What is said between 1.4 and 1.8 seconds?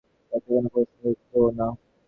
না।